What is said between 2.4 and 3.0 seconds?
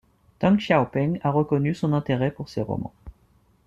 ses romans.